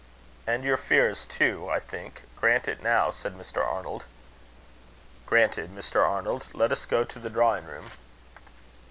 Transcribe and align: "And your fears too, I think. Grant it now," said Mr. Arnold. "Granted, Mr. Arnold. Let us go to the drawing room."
"And 0.47 0.63
your 0.63 0.77
fears 0.77 1.25
too, 1.25 1.69
I 1.69 1.77
think. 1.77 2.23
Grant 2.35 2.67
it 2.67 2.81
now," 2.81 3.11
said 3.11 3.35
Mr. 3.37 3.63
Arnold. 3.63 4.05
"Granted, 5.27 5.69
Mr. 5.75 6.03
Arnold. 6.03 6.47
Let 6.55 6.71
us 6.71 6.87
go 6.87 7.03
to 7.03 7.19
the 7.19 7.29
drawing 7.29 7.65
room." 7.65 7.91